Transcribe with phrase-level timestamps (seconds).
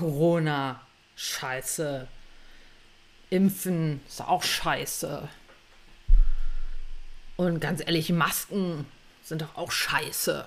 [0.00, 0.80] Corona,
[1.14, 2.08] scheiße.
[3.28, 5.28] Impfen ist auch scheiße.
[7.36, 8.86] Und ganz ehrlich, Masken
[9.22, 10.46] sind doch auch scheiße.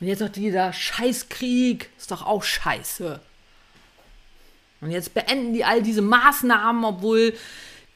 [0.00, 3.20] Und jetzt noch dieser Scheißkrieg ist doch auch scheiße.
[4.80, 7.36] Und jetzt beenden die all diese Maßnahmen, obwohl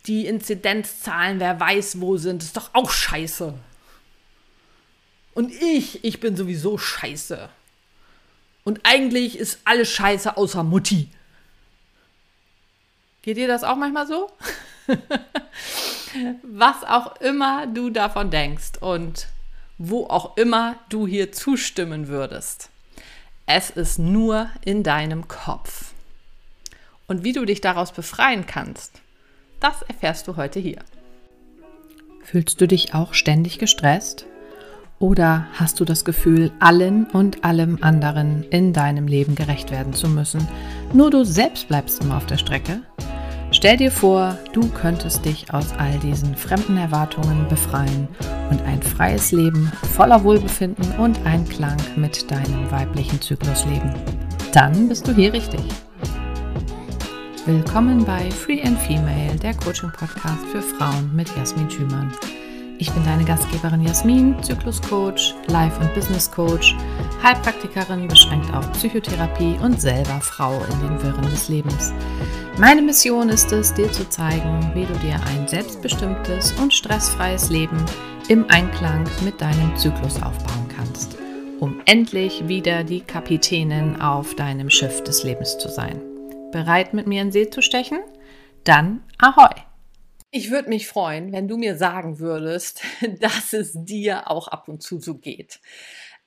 [0.07, 3.55] die Inzidenzzahlen, wer weiß wo sind, ist doch auch scheiße.
[5.33, 7.49] Und ich, ich bin sowieso scheiße.
[8.65, 11.09] Und eigentlich ist alles scheiße außer Mutti.
[13.23, 14.31] Geht dir das auch manchmal so?
[16.43, 19.29] Was auch immer du davon denkst und
[19.79, 22.71] wo auch immer du hier zustimmen würdest.
[23.47, 25.93] Es ist nur in deinem Kopf.
[27.07, 29.01] Und wie du dich daraus befreien kannst,
[29.61, 30.79] das erfährst du heute hier.
[32.23, 34.27] Fühlst du dich auch ständig gestresst?
[35.05, 40.09] Oder hast du das Gefühl, allen und allem anderen in deinem Leben gerecht werden zu
[40.09, 40.49] müssen?
[40.95, 42.81] Nur du selbst bleibst immer auf der Strecke?
[43.51, 48.09] Stell dir vor, du könntest dich aus all diesen fremden Erwartungen befreien
[48.51, 53.93] und ein freies Leben voller Wohlbefinden und Einklang mit deinem weiblichen Zyklus leben.
[54.55, 55.61] Dann bist du hier richtig.
[57.45, 62.11] Willkommen bei Free and Female, der Coaching-Podcast für Frauen mit Jasmin Schümann.
[62.79, 66.75] Ich bin deine Gastgeberin Jasmin, Zykluscoach, Life- und Business Coach,
[67.23, 71.93] Heilpraktikerin beschränkt auf Psychotherapie und selber Frau in den Wirren des Lebens.
[72.59, 77.79] Meine Mission ist es, dir zu zeigen, wie du dir ein selbstbestimmtes und stressfreies Leben
[78.29, 81.17] im Einklang mit deinem Zyklus aufbauen kannst,
[81.61, 86.03] um endlich wieder die Kapitänin auf deinem Schiff des Lebens zu sein.
[86.51, 88.01] Bereit, mit mir in See zu stechen?
[88.65, 89.64] Dann Ahoi!
[90.37, 92.83] Ich würde mich freuen, wenn du mir sagen würdest,
[93.21, 95.61] dass es dir auch ab und zu so geht.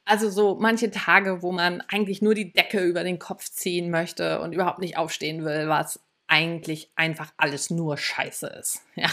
[0.06, 4.40] Also so manche Tage, wo man eigentlich nur die Decke über den Kopf ziehen möchte
[4.40, 8.82] und überhaupt nicht aufstehen will, was eigentlich einfach alles nur Scheiße ist.
[8.96, 9.10] Ja?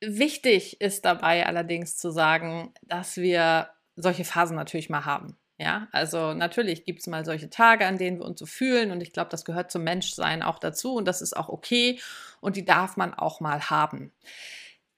[0.00, 5.36] Wichtig ist dabei allerdings zu sagen, dass wir solche Phasen natürlich mal haben.
[5.62, 9.00] Ja, also natürlich gibt es mal solche Tage, an denen wir uns so fühlen und
[9.00, 12.00] ich glaube, das gehört zum Menschsein auch dazu und das ist auch okay
[12.40, 14.10] und die darf man auch mal haben.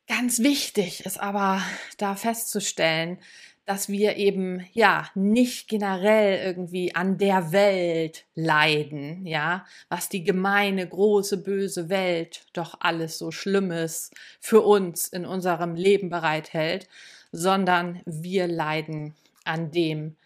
[0.09, 1.61] Ganz wichtig ist aber
[1.99, 3.19] da festzustellen,
[3.67, 10.89] dass wir eben ja nicht generell irgendwie an der Welt leiden, ja, was die gemeine
[10.89, 14.11] große böse Welt doch alles so Schlimmes
[14.41, 16.89] für uns in unserem Leben bereithält,
[17.33, 19.15] sondern wir leiden
[19.45, 20.17] an dem,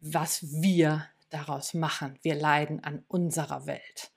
[0.00, 2.18] was wir daraus machen.
[2.22, 4.10] Wir leiden an unserer Welt.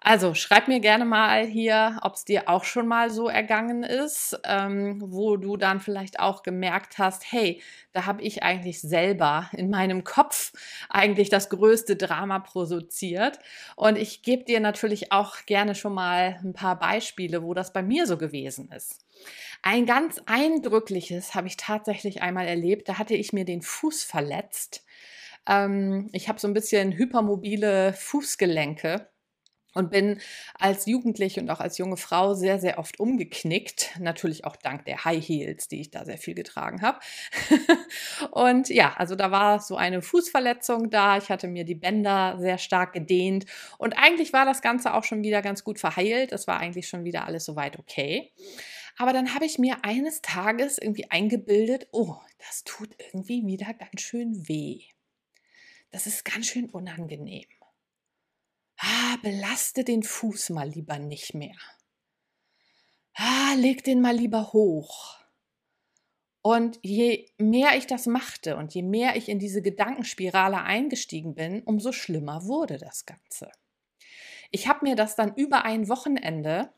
[0.00, 4.38] Also schreib mir gerne mal hier, ob es dir auch schon mal so ergangen ist,
[4.44, 7.60] ähm, wo du dann vielleicht auch gemerkt hast, hey,
[7.92, 10.52] da habe ich eigentlich selber in meinem Kopf
[10.88, 13.40] eigentlich das größte Drama produziert.
[13.74, 17.82] Und ich gebe dir natürlich auch gerne schon mal ein paar Beispiele, wo das bei
[17.82, 19.04] mir so gewesen ist.
[19.62, 22.88] Ein ganz eindrückliches habe ich tatsächlich einmal erlebt.
[22.88, 24.84] Da hatte ich mir den Fuß verletzt.
[25.46, 29.08] Ähm, ich habe so ein bisschen hypermobile Fußgelenke
[29.74, 30.20] und bin
[30.54, 33.90] als Jugendliche und auch als junge Frau sehr, sehr oft umgeknickt.
[34.00, 36.98] Natürlich auch dank der High Heels, die ich da sehr viel getragen habe.
[38.30, 41.18] und ja, also da war so eine Fußverletzung da.
[41.18, 43.46] Ich hatte mir die Bänder sehr stark gedehnt
[43.78, 46.32] und eigentlich war das Ganze auch schon wieder ganz gut verheilt.
[46.32, 48.32] Es war eigentlich schon wieder alles soweit okay.
[48.98, 54.00] Aber dann habe ich mir eines Tages irgendwie eingebildet, oh, das tut irgendwie wieder ganz
[54.00, 54.82] schön weh.
[55.90, 57.46] Das ist ganz schön unangenehm
[58.78, 61.56] ah, belaste den Fuß mal lieber nicht mehr.
[63.14, 65.18] Ah, leg den mal lieber hoch.
[66.40, 71.62] Und je mehr ich das machte und je mehr ich in diese Gedankenspirale eingestiegen bin,
[71.64, 73.50] umso schlimmer wurde das Ganze.
[74.50, 76.72] Ich habe mir das dann über ein Wochenende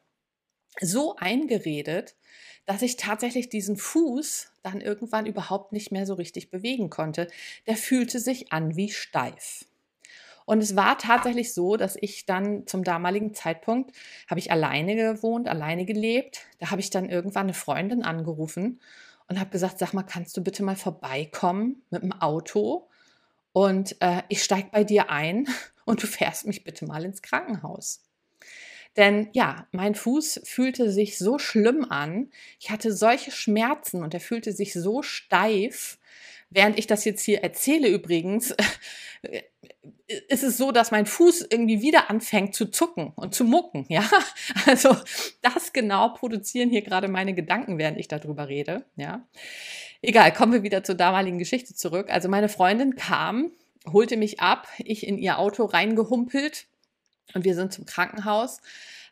[0.80, 2.16] so eingeredet,
[2.66, 7.28] dass ich tatsächlich diesen Fuß dann irgendwann überhaupt nicht mehr so richtig bewegen konnte.
[7.66, 9.64] Der fühlte sich an wie steif.
[10.46, 13.92] Und es war tatsächlich so, dass ich dann zum damaligen Zeitpunkt,
[14.28, 16.46] habe ich alleine gewohnt, alleine gelebt.
[16.58, 18.80] Da habe ich dann irgendwann eine Freundin angerufen
[19.28, 22.88] und habe gesagt, sag mal, kannst du bitte mal vorbeikommen mit dem Auto?
[23.52, 25.46] Und äh, ich steige bei dir ein
[25.84, 28.02] und du fährst mich bitte mal ins Krankenhaus.
[28.96, 32.30] Denn ja, mein Fuß fühlte sich so schlimm an.
[32.58, 35.98] Ich hatte solche Schmerzen und er fühlte sich so steif.
[36.50, 38.54] Während ich das jetzt hier erzähle übrigens,
[40.28, 44.08] ist es so, dass mein Fuß irgendwie wieder anfängt zu zucken und zu mucken, ja?
[44.66, 44.96] Also
[45.42, 49.24] das genau produzieren hier gerade meine Gedanken, während ich darüber rede, ja?
[50.02, 52.10] Egal, kommen wir wieder zur damaligen Geschichte zurück.
[52.10, 53.52] Also meine Freundin kam
[53.90, 56.66] holte mich ab, ich in ihr Auto reingehumpelt
[57.34, 58.60] und wir sind zum Krankenhaus,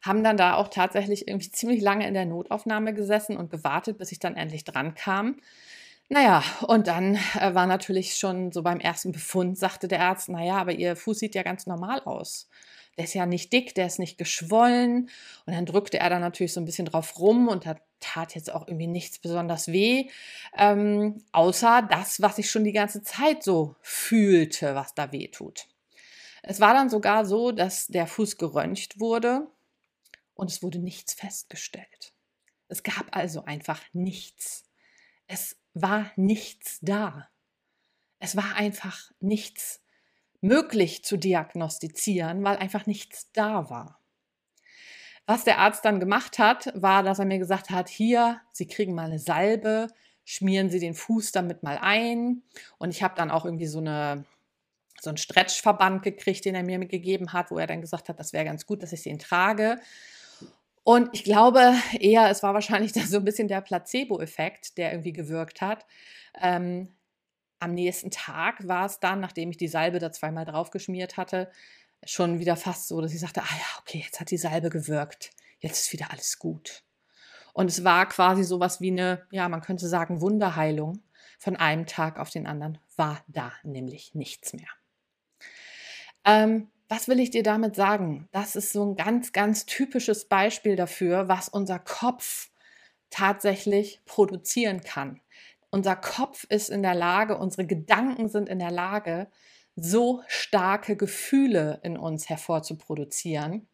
[0.03, 4.13] haben dann da auch tatsächlich irgendwie ziemlich lange in der Notaufnahme gesessen und gewartet, bis
[4.13, 5.37] ich dann endlich dran kam.
[6.09, 10.57] Naja, und dann äh, war natürlich schon so beim ersten Befund, sagte der Arzt, naja,
[10.57, 12.49] aber Ihr Fuß sieht ja ganz normal aus.
[12.97, 15.11] Der ist ja nicht dick, der ist nicht geschwollen.
[15.47, 18.53] Und dann drückte er da natürlich so ein bisschen drauf rum und da tat jetzt
[18.53, 20.09] auch irgendwie nichts besonders weh,
[20.57, 25.67] ähm, außer das, was ich schon die ganze Zeit so fühlte, was da weh tut.
[26.43, 29.51] Es war dann sogar so, dass der Fuß geröntgt wurde
[30.35, 32.13] und es wurde nichts festgestellt.
[32.69, 34.65] Es gab also einfach nichts.
[35.27, 37.29] Es war nichts da.
[38.19, 39.83] Es war einfach nichts
[40.41, 44.01] möglich zu diagnostizieren, weil einfach nichts da war.
[45.27, 48.95] Was der Arzt dann gemacht hat, war, dass er mir gesagt hat, hier, Sie kriegen
[48.95, 49.89] mal eine Salbe,
[50.25, 52.43] schmieren Sie den Fuß damit mal ein.
[52.79, 54.25] Und ich habe dann auch irgendwie so eine
[55.01, 58.33] so einen Stretchverband gekriegt, den er mir gegeben hat, wo er dann gesagt hat, das
[58.33, 59.79] wäre ganz gut, dass ich den trage.
[60.85, 65.61] Und ich glaube eher, es war wahrscheinlich so ein bisschen der Placebo-Effekt, der irgendwie gewirkt
[65.61, 65.85] hat.
[66.41, 66.95] Ähm,
[67.61, 71.51] am nächsten Tag war es dann, nachdem ich die Salbe da zweimal draufgeschmiert hatte,
[72.05, 75.31] schon wieder fast so, dass ich sagte, ah ja, okay, jetzt hat die Salbe gewirkt,
[75.59, 76.85] jetzt ist wieder alles gut.
[77.53, 81.03] Und es war quasi sowas wie eine, ja, man könnte sagen, Wunderheilung.
[81.41, 84.69] Von einem Tag auf den anderen war da nämlich nichts mehr.
[86.25, 88.29] Ähm, was will ich dir damit sagen?
[88.33, 92.51] Das ist so ein ganz, ganz typisches Beispiel dafür, was unser Kopf
[93.11, 95.21] tatsächlich produzieren kann.
[95.71, 99.29] Unser Kopf ist in der Lage, unsere Gedanken sind in der Lage,
[99.77, 103.69] so starke Gefühle in uns hervorzuproduzieren,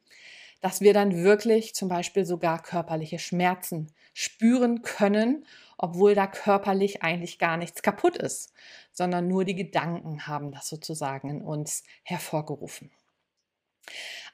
[0.60, 5.46] dass wir dann wirklich zum Beispiel sogar körperliche Schmerzen spüren können,
[5.78, 8.52] obwohl da körperlich eigentlich gar nichts kaputt ist,
[8.92, 12.90] sondern nur die Gedanken haben das sozusagen in uns hervorgerufen.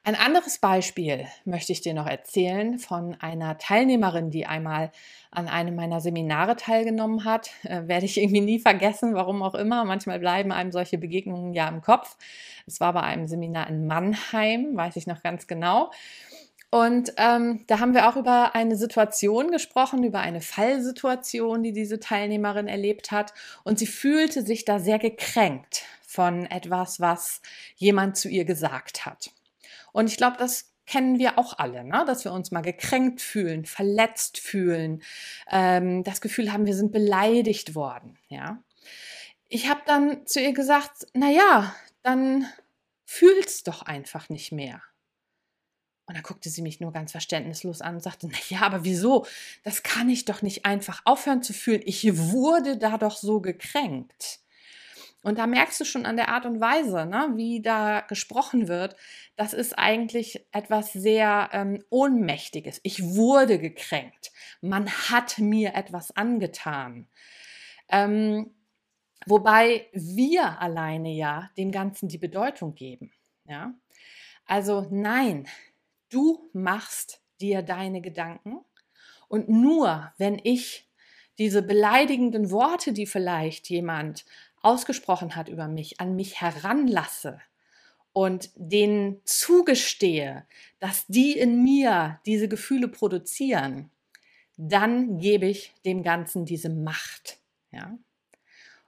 [0.03, 4.93] Ein anderes Beispiel möchte ich dir noch erzählen von einer Teilnehmerin, die einmal
[5.31, 7.51] an einem meiner Seminare teilgenommen hat.
[7.65, 9.85] Äh, werde ich irgendwie nie vergessen, warum auch immer.
[9.85, 12.17] Manchmal bleiben einem solche Begegnungen ja im Kopf.
[12.67, 15.91] Es war bei einem Seminar in Mannheim, weiß ich noch ganz genau.
[16.71, 21.99] Und ähm, da haben wir auch über eine Situation gesprochen, über eine Fallsituation, die diese
[21.99, 23.35] Teilnehmerin erlebt hat.
[23.65, 27.43] Und sie fühlte sich da sehr gekränkt von etwas, was
[27.77, 29.33] jemand zu ihr gesagt hat.
[29.93, 32.05] Und ich glaube, das kennen wir auch alle, ne?
[32.07, 35.03] dass wir uns mal gekränkt fühlen, verletzt fühlen,
[35.51, 38.19] ähm, das Gefühl haben, wir sind beleidigt worden.
[38.29, 38.63] Ja,
[39.49, 42.47] ich habe dann zu ihr gesagt, na ja, dann
[43.05, 44.83] fühl's doch einfach nicht mehr.
[46.11, 49.27] Und dann guckte sie mich nur ganz verständnislos an und sagte, na ja, aber wieso?
[49.63, 51.83] Das kann ich doch nicht einfach aufhören zu fühlen.
[51.85, 54.41] Ich wurde da doch so gekränkt.
[55.23, 58.97] Und da merkst du schon an der Art und Weise, ne, wie da gesprochen wird,
[59.37, 62.81] das ist eigentlich etwas sehr ähm, Ohnmächtiges.
[62.83, 64.33] Ich wurde gekränkt.
[64.61, 67.07] Man hat mir etwas angetan.
[67.89, 68.53] Ähm,
[69.27, 73.13] wobei wir alleine ja dem Ganzen die Bedeutung geben.
[73.45, 73.75] Ja?
[74.45, 75.47] Also nein,
[76.11, 78.61] du machst dir deine Gedanken
[79.29, 80.89] und nur wenn ich
[81.39, 84.27] diese beleidigenden Worte, die vielleicht jemand
[84.61, 87.41] ausgesprochen hat über mich, an mich heranlasse
[88.13, 90.45] und denen zugestehe,
[90.81, 93.91] dass die in mir diese Gefühle produzieren,
[94.57, 97.39] dann gebe ich dem Ganzen diese Macht.
[97.73, 97.97] Ja?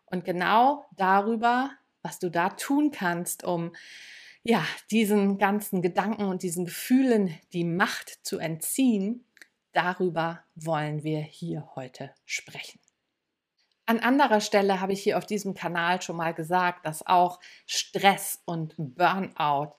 [0.06, 1.70] Und genau darüber,
[2.02, 3.72] was du da tun kannst, um
[4.44, 9.24] ja, diesen ganzen Gedanken und diesen Gefühlen die Macht zu entziehen,
[9.72, 12.80] darüber wollen wir hier heute sprechen.
[13.86, 18.40] An anderer Stelle habe ich hier auf diesem Kanal schon mal gesagt, dass auch Stress
[18.44, 19.74] und Burnout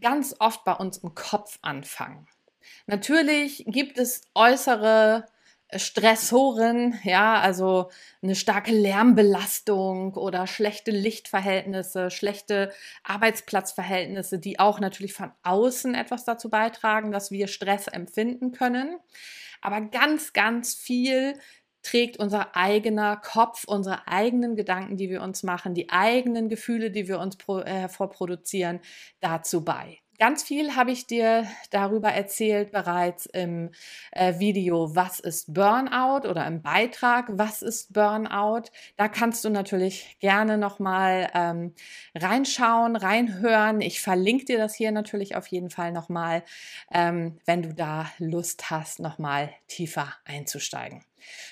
[0.00, 2.26] ganz oft bei uns im Kopf anfangen.
[2.86, 5.26] Natürlich gibt es äußere
[5.74, 7.90] Stressoren, ja, also
[8.22, 16.50] eine starke Lärmbelastung oder schlechte Lichtverhältnisse, schlechte Arbeitsplatzverhältnisse, die auch natürlich von außen etwas dazu
[16.50, 18.96] beitragen, dass wir Stress empfinden können.
[19.60, 21.38] Aber ganz, ganz viel
[21.82, 27.08] trägt unser eigener Kopf, unsere eigenen Gedanken, die wir uns machen, die eigenen Gefühle, die
[27.08, 28.80] wir uns pro, äh, hervorproduzieren,
[29.20, 29.98] dazu bei.
[30.18, 33.70] Ganz viel habe ich dir darüber erzählt bereits im
[34.12, 38.70] äh, Video Was ist Burnout oder im Beitrag Was ist Burnout.
[38.96, 41.74] Da kannst du natürlich gerne nochmal ähm,
[42.14, 43.82] reinschauen, reinhören.
[43.82, 46.42] Ich verlinke dir das hier natürlich auf jeden Fall nochmal,
[46.90, 51.04] ähm, wenn du da Lust hast, nochmal tiefer einzusteigen.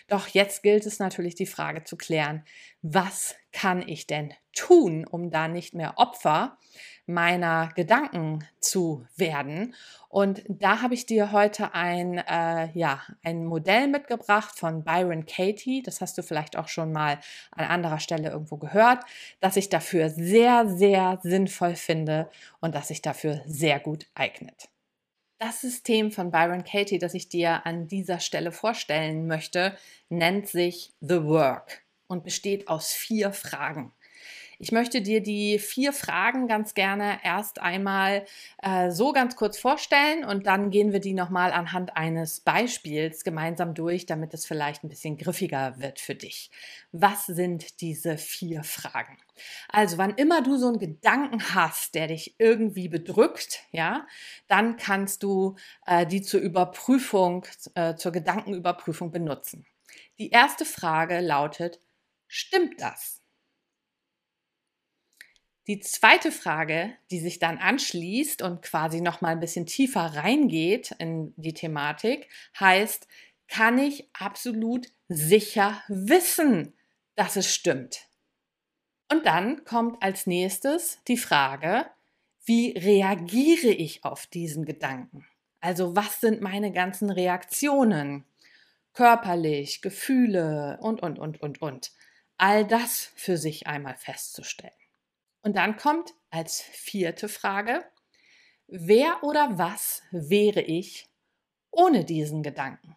[0.08, 2.44] Doch jetzt gilt es natürlich, die Frage zu klären,
[2.82, 6.58] was kann ich denn tun, um da nicht mehr Opfer
[7.06, 9.74] meiner Gedanken zu werden.
[10.08, 15.82] Und da habe ich dir heute ein, äh, ja, ein Modell mitgebracht von Byron Katie.
[15.82, 17.18] Das hast du vielleicht auch schon mal
[17.50, 19.04] an anderer Stelle irgendwo gehört,
[19.40, 22.30] dass ich dafür sehr, sehr sinnvoll finde
[22.60, 24.68] und dass sich dafür sehr gut eignet.
[25.38, 29.76] Das System von Byron Katie, das ich dir an dieser Stelle vorstellen möchte,
[30.08, 33.92] nennt sich The Work und besteht aus vier Fragen.
[34.58, 38.24] Ich möchte dir die vier Fragen ganz gerne erst einmal
[38.62, 43.74] äh, so ganz kurz vorstellen und dann gehen wir die nochmal anhand eines Beispiels gemeinsam
[43.74, 46.50] durch, damit es vielleicht ein bisschen griffiger wird für dich.
[46.92, 49.18] Was sind diese vier Fragen?
[49.68, 54.06] Also, wann immer du so einen Gedanken hast, der dich irgendwie bedrückt, ja,
[54.46, 55.56] dann kannst du
[55.86, 59.66] äh, die zur Überprüfung, äh, zur Gedankenüberprüfung benutzen.
[60.18, 61.80] Die erste Frage lautet,
[62.28, 63.23] stimmt das?
[65.66, 70.90] Die zweite Frage, die sich dann anschließt und quasi noch mal ein bisschen tiefer reingeht
[70.98, 72.28] in die Thematik,
[72.60, 73.08] heißt,
[73.48, 76.74] kann ich absolut sicher wissen,
[77.14, 78.06] dass es stimmt?
[79.10, 81.86] Und dann kommt als nächstes die Frage,
[82.44, 85.26] wie reagiere ich auf diesen Gedanken?
[85.60, 88.24] Also was sind meine ganzen Reaktionen?
[88.92, 91.92] Körperlich, Gefühle und, und, und, und, und.
[92.36, 94.72] All das für sich einmal festzustellen.
[95.44, 97.84] Und dann kommt als vierte Frage,
[98.66, 101.06] wer oder was wäre ich
[101.70, 102.96] ohne diesen Gedanken?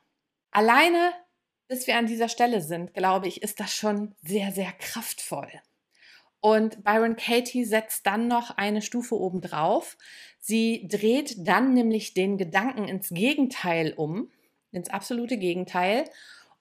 [0.51, 1.11] Alleine,
[1.67, 5.51] bis wir an dieser Stelle sind, glaube ich, ist das schon sehr, sehr kraftvoll.
[6.39, 9.97] Und Byron Katie setzt dann noch eine Stufe obendrauf.
[10.39, 14.31] Sie dreht dann nämlich den Gedanken ins Gegenteil um,
[14.71, 16.05] ins absolute Gegenteil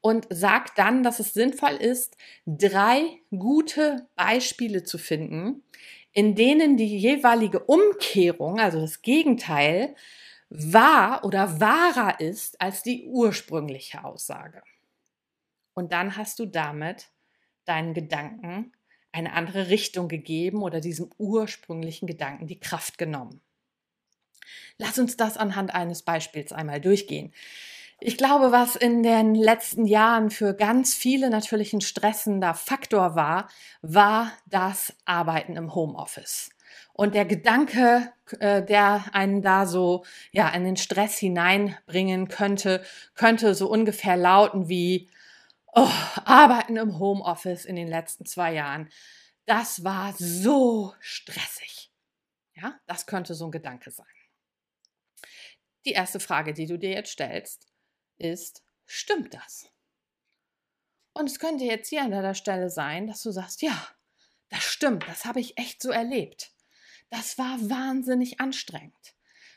[0.06, 5.64] und sagt dann, dass es sinnvoll ist, drei gute Beispiele zu finden,
[6.12, 9.96] in denen die jeweilige Umkehrung, also das Gegenteil,
[10.48, 14.62] wahr oder wahrer ist als die ursprüngliche Aussage.
[15.74, 17.08] Und dann hast du damit
[17.64, 18.70] deinen Gedanken
[19.10, 23.40] eine andere Richtung gegeben oder diesem ursprünglichen Gedanken die Kraft genommen.
[24.78, 27.34] Lass uns das anhand eines Beispiels einmal durchgehen.
[27.98, 33.48] Ich glaube, was in den letzten Jahren für ganz viele natürlich ein stressender Faktor war,
[33.80, 36.50] war das Arbeiten im Homeoffice.
[36.92, 42.84] Und der Gedanke, äh, der einen da so ja in den Stress hineinbringen könnte,
[43.14, 45.08] könnte so ungefähr lauten wie
[45.74, 45.88] oh,
[46.24, 48.90] Arbeiten im Homeoffice in den letzten zwei Jahren.
[49.46, 51.90] Das war so stressig.
[52.54, 54.06] Ja, das könnte so ein Gedanke sein.
[55.86, 57.66] Die erste Frage, die du dir jetzt stellst,
[58.18, 59.70] ist, stimmt das?
[61.12, 63.88] Und es könnte jetzt hier an der Stelle sein, dass du sagst, ja,
[64.50, 66.52] das stimmt, das habe ich echt so erlebt.
[67.10, 69.14] Das war wahnsinnig anstrengend,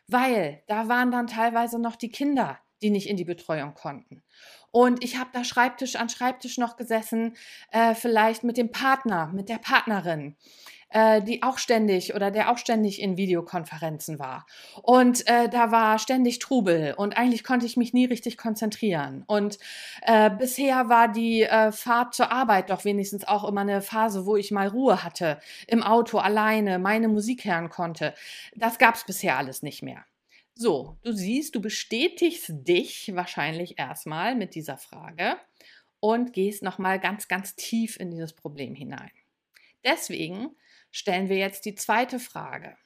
[0.07, 4.23] weil da waren dann teilweise noch die Kinder, die nicht in die Betreuung konnten.
[4.71, 7.35] Und ich habe da Schreibtisch an Schreibtisch noch gesessen,
[7.71, 10.37] äh, vielleicht mit dem Partner, mit der Partnerin
[10.89, 14.45] äh, die auch ständig oder der auch ständig in Videokonferenzen war.
[14.81, 19.23] Und äh, da war ständig Trubel und eigentlich konnte ich mich nie richtig konzentrieren.
[19.27, 19.59] Und
[20.01, 24.35] äh, bisher war die äh, Fahrt zur Arbeit doch wenigstens auch immer eine Phase, wo
[24.35, 28.13] ich mal Ruhe hatte, im Auto alleine, meine Musik hören konnte.
[28.55, 30.05] Das gab es bisher alles nicht mehr.
[30.55, 35.37] So, du siehst, du bestätigst dich wahrscheinlich erstmal mit dieser Frage
[36.01, 39.11] und gehst nochmal ganz, ganz tief in dieses Problem hinein.
[39.85, 40.49] Deswegen
[40.91, 42.77] stellen wir jetzt die zweite Frage.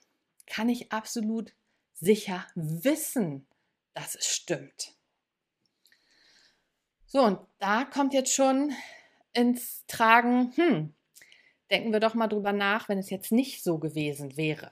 [0.45, 1.53] Kann ich absolut
[1.93, 3.47] sicher wissen,
[3.93, 4.95] dass es stimmt?
[7.05, 8.73] So, und da kommt jetzt schon
[9.33, 10.95] ins Tragen, hm,
[11.69, 14.71] denken wir doch mal drüber nach, wenn es jetzt nicht so gewesen wäre.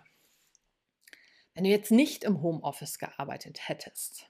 [1.53, 4.27] Wenn du jetzt nicht im Homeoffice gearbeitet hättest,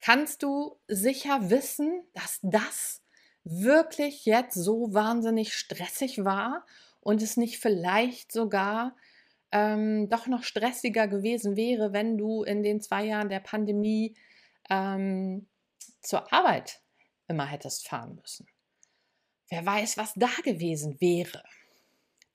[0.00, 3.02] kannst du sicher wissen, dass das
[3.44, 6.66] wirklich jetzt so wahnsinnig stressig war
[7.00, 8.96] und es nicht vielleicht sogar
[9.52, 14.16] ähm, doch noch stressiger gewesen wäre, wenn du in den zwei Jahren der Pandemie
[14.68, 15.48] ähm,
[16.02, 16.80] zur Arbeit
[17.28, 18.46] immer hättest fahren müssen.
[19.48, 21.42] Wer weiß, was da gewesen wäre.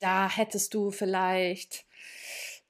[0.00, 1.86] Da hättest du vielleicht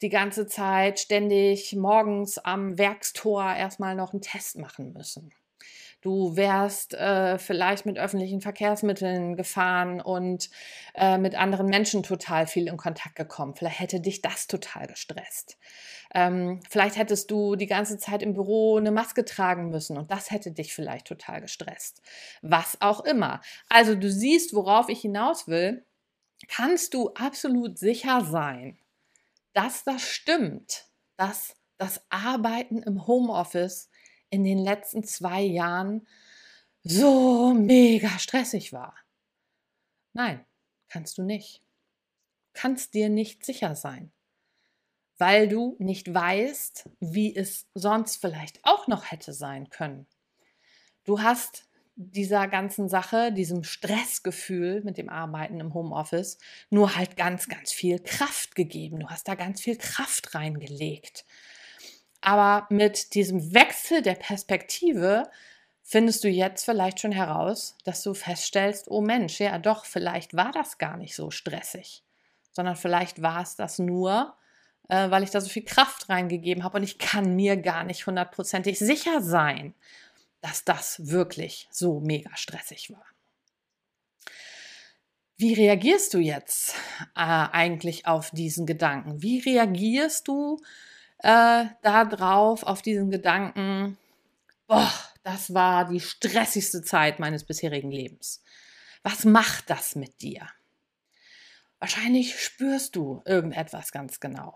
[0.03, 5.33] die ganze Zeit ständig morgens am Werkstor erstmal noch einen Test machen müssen.
[6.05, 10.51] Du wärst äh, vielleicht mit öffentlichen Verkehrsmitteln gefahren und
[10.93, 13.55] äh, mit anderen Menschen total viel in Kontakt gekommen.
[13.55, 15.57] Vielleicht hätte dich das total gestresst.
[16.15, 20.31] Ähm, vielleicht hättest du die ganze Zeit im Büro eine Maske tragen müssen und das
[20.31, 22.03] hätte dich vielleicht total gestresst.
[22.43, 23.41] Was auch immer.
[23.71, 25.87] Also du siehst, worauf ich hinaus will.
[26.49, 28.77] Kannst du absolut sicher sein,
[29.55, 30.85] dass das stimmt,
[31.17, 33.89] dass das Arbeiten im Homeoffice
[34.35, 36.07] in den letzten zwei Jahren
[36.83, 38.95] so mega stressig war.
[40.13, 40.45] Nein,
[40.89, 41.63] kannst du nicht.
[42.53, 44.13] Kannst dir nicht sicher sein
[45.19, 50.07] weil du nicht weißt, wie es sonst vielleicht auch noch hätte sein können.
[51.05, 56.39] Du hast dieser ganzen Sache, diesem Stressgefühl mit dem Arbeiten im Homeoffice,
[56.69, 59.01] nur halt ganz, ganz viel Kraft gegeben.
[59.01, 61.25] Du hast da ganz viel Kraft reingelegt.
[62.25, 65.31] Aber mit diesem Wechsel der Perspektive
[65.83, 70.51] findest du jetzt vielleicht schon heraus, dass du feststellst, oh Mensch, ja doch, vielleicht war
[70.51, 72.03] das gar nicht so stressig,
[72.51, 74.35] sondern vielleicht war es das nur,
[74.89, 78.07] äh, weil ich da so viel Kraft reingegeben habe und ich kann mir gar nicht
[78.07, 79.75] hundertprozentig sicher sein,
[80.41, 83.05] dass das wirklich so mega stressig war.
[85.37, 86.75] Wie reagierst du jetzt
[87.15, 89.21] äh, eigentlich auf diesen Gedanken?
[89.21, 90.59] Wie reagierst du
[91.25, 93.97] äh, darauf, auf diesen Gedanken,
[94.67, 98.43] boah, das war die stressigste Zeit meines bisherigen Lebens?
[99.03, 100.47] Was macht das mit dir?
[101.79, 104.55] Wahrscheinlich spürst du irgendetwas ganz genau.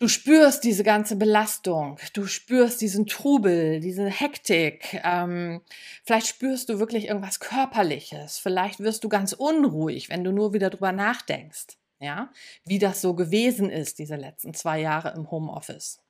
[0.00, 5.00] Du spürst diese ganze Belastung, du spürst diesen Trubel, diese Hektik.
[5.02, 5.60] Ähm,
[6.04, 8.38] vielleicht spürst du wirklich irgendwas Körperliches.
[8.38, 12.30] Vielleicht wirst du ganz unruhig, wenn du nur wieder drüber nachdenkst, ja,
[12.64, 16.02] wie das so gewesen ist, diese letzten zwei Jahre im Homeoffice.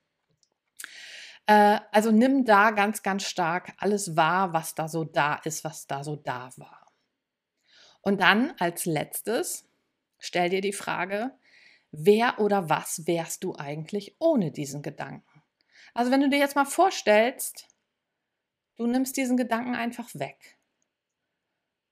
[1.46, 5.86] Äh, also nimm da ganz, ganz stark alles wahr, was da so da ist, was
[5.86, 6.86] da so da war.
[8.02, 9.68] Und dann als letztes
[10.18, 11.32] stell dir die Frage,
[11.90, 15.42] wer oder was wärst du eigentlich ohne diesen Gedanken?
[15.94, 17.66] Also wenn du dir jetzt mal vorstellst,
[18.76, 20.57] du nimmst diesen Gedanken einfach weg.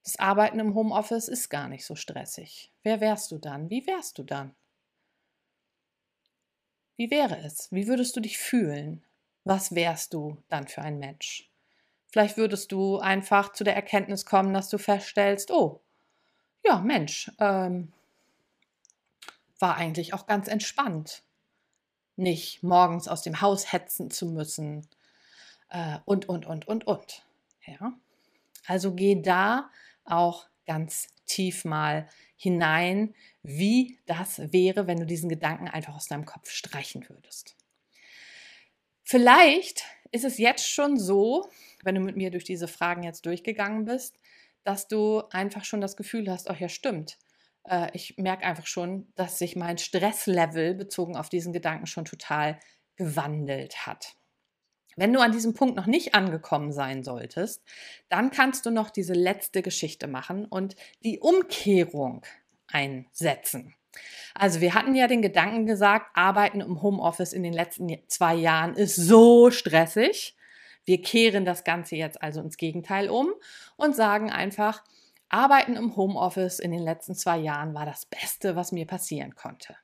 [0.06, 2.72] Das Arbeiten im Homeoffice ist gar nicht so stressig.
[2.84, 3.70] Wer wärst du dann?
[3.70, 4.54] Wie wärst du dann?
[6.96, 7.72] Wie wäre es?
[7.72, 9.02] Wie würdest du dich fühlen?
[9.42, 11.50] Was wärst du dann für ein Mensch?
[12.06, 15.80] Vielleicht würdest du einfach zu der Erkenntnis kommen, dass du feststellst, oh,
[16.64, 17.92] ja, Mensch, ähm,
[19.58, 21.24] war eigentlich auch ganz entspannt.
[22.14, 24.86] Nicht morgens aus dem Haus hetzen zu müssen
[25.70, 27.26] äh, und, und, und, und, und.
[27.66, 27.92] Ja?
[28.68, 29.68] Also geh da
[30.06, 36.24] auch ganz tief mal hinein, wie das wäre, wenn du diesen Gedanken einfach aus deinem
[36.24, 37.56] Kopf streichen würdest.
[39.02, 41.48] Vielleicht ist es jetzt schon so,
[41.82, 44.18] wenn du mit mir durch diese Fragen jetzt durchgegangen bist,
[44.64, 47.18] dass du einfach schon das Gefühl hast, ach ja, stimmt,
[47.64, 52.58] äh, ich merke einfach schon, dass sich mein Stresslevel bezogen auf diesen Gedanken schon total
[52.96, 54.16] gewandelt hat.
[54.96, 57.62] Wenn du an diesem Punkt noch nicht angekommen sein solltest,
[58.08, 62.24] dann kannst du noch diese letzte Geschichte machen und die Umkehrung
[62.66, 63.74] einsetzen.
[64.34, 68.74] Also wir hatten ja den Gedanken gesagt, Arbeiten im Homeoffice in den letzten zwei Jahren
[68.74, 70.36] ist so stressig.
[70.84, 73.32] Wir kehren das Ganze jetzt also ins Gegenteil um
[73.76, 74.82] und sagen einfach,
[75.28, 79.76] Arbeiten im Homeoffice in den letzten zwei Jahren war das Beste, was mir passieren konnte.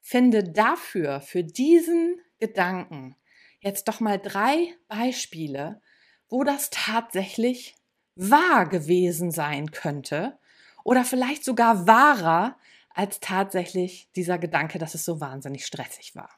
[0.00, 3.16] Finde dafür, für diesen Gedanken,
[3.60, 5.80] jetzt doch mal drei Beispiele,
[6.28, 7.76] wo das tatsächlich
[8.14, 10.38] wahr gewesen sein könnte
[10.84, 12.56] oder vielleicht sogar wahrer
[12.94, 16.30] als tatsächlich dieser Gedanke, dass es so wahnsinnig stressig war.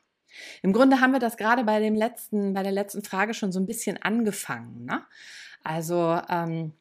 [0.63, 3.59] Im Grunde haben wir das gerade bei dem letzten, bei der letzten Frage schon so
[3.59, 4.85] ein bisschen angefangen.
[4.85, 5.05] Ne?
[5.65, 6.75] Also ähm,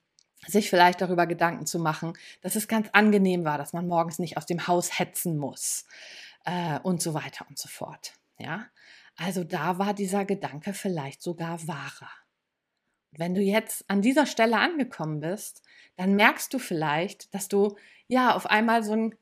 [0.48, 4.38] sich vielleicht darüber Gedanken zu machen, dass es ganz angenehm war, dass man morgens nicht
[4.38, 5.86] aus dem Haus hetzen muss
[6.46, 8.14] äh, und so weiter und so fort.
[8.38, 8.66] Ja,
[9.20, 12.10] also da war dieser Gedanke vielleicht sogar wahrer.
[13.12, 15.62] Wenn du jetzt an dieser Stelle angekommen bist,
[15.98, 17.76] dann merkst du vielleicht, dass du
[18.08, 19.16] ja auf einmal so ein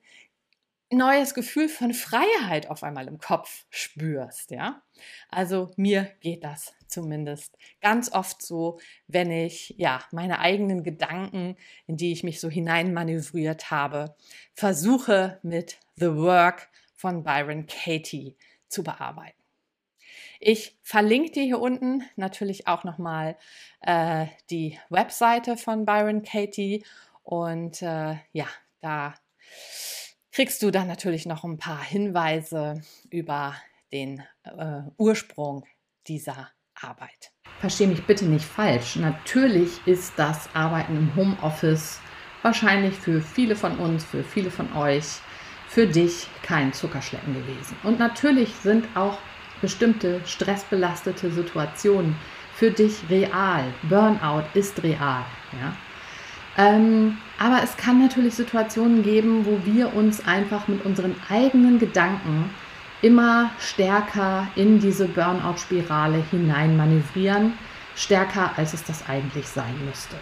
[0.91, 4.83] neues Gefühl von Freiheit auf einmal im Kopf spürst, ja?
[5.29, 11.57] Also mir geht das zumindest ganz oft so, wenn ich ja meine eigenen Gedanken,
[11.87, 14.15] in die ich mich so hineinmanövriert habe,
[14.53, 18.37] versuche mit The Work von Byron Katie
[18.69, 19.36] zu bearbeiten.
[20.39, 23.37] Ich verlinke dir hier unten natürlich auch nochmal
[23.81, 26.83] äh, die Webseite von Byron Katie
[27.23, 28.47] und äh, ja,
[28.81, 29.15] da
[30.31, 33.55] kriegst du dann natürlich noch ein paar Hinweise über
[33.91, 35.65] den äh, Ursprung
[36.07, 37.31] dieser Arbeit.
[37.59, 38.97] Verstehe mich bitte nicht falsch.
[38.97, 41.99] Natürlich ist das Arbeiten im Homeoffice
[42.43, 45.21] wahrscheinlich für viele von uns, für viele von euch
[45.67, 47.75] für dich kein Zuckerschlecken gewesen.
[47.83, 49.17] Und natürlich sind auch
[49.61, 52.15] bestimmte stressbelastete Situationen
[52.53, 53.65] für dich real.
[53.83, 55.25] Burnout ist real.
[55.53, 55.73] Ja?
[56.57, 62.49] Ähm, aber es kann natürlich Situationen geben, wo wir uns einfach mit unseren eigenen Gedanken
[63.03, 67.53] immer stärker in diese Burnout-Spirale hineinmanövrieren,
[67.95, 70.15] stärker als es das eigentlich sein müsste.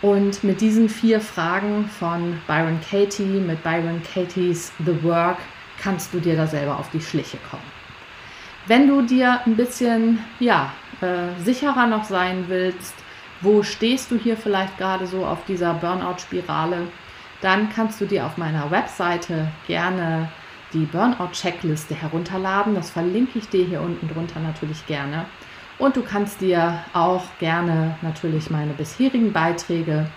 [0.00, 5.38] Und mit diesen vier Fragen von Byron Katie, mit Byron Katie's The Work,
[5.82, 7.75] kannst du dir da selber auf die Schliche kommen.
[8.68, 12.94] Wenn du dir ein bisschen ja, äh, sicherer noch sein willst,
[13.40, 16.88] wo stehst du hier vielleicht gerade so auf dieser Burnout-Spirale,
[17.42, 20.30] dann kannst du dir auf meiner Webseite gerne
[20.72, 22.74] die Burnout-Checkliste herunterladen.
[22.74, 25.26] Das verlinke ich dir hier unten drunter natürlich gerne.
[25.78, 30.10] Und du kannst dir auch gerne natürlich meine bisherigen Beiträge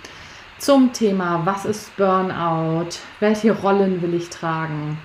[0.58, 4.98] zum Thema, was ist Burnout, welche Rollen will ich tragen,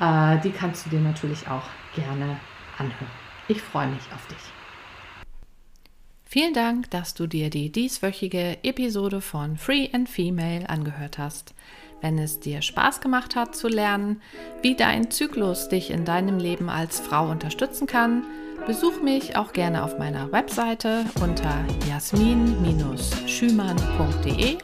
[0.00, 2.36] äh, die kannst du dir natürlich auch gerne
[2.80, 3.06] anhören.
[3.48, 4.36] Ich freue mich auf dich.
[6.24, 11.54] Vielen Dank, dass du dir die dieswöchige Episode von Free and Female angehört hast.
[12.00, 14.22] Wenn es dir Spaß gemacht hat zu lernen,
[14.62, 18.22] wie dein Zyklus dich in deinem Leben als Frau unterstützen kann,
[18.64, 24.58] besuch mich auch gerne auf meiner Webseite unter jasmin-schümann.de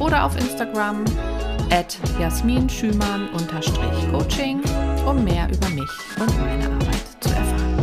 [0.00, 1.04] oder auf Instagram
[1.70, 4.60] at jasminschümann-coaching,
[5.06, 6.87] um mehr über mich und meine Arbeit
[7.20, 7.77] zu.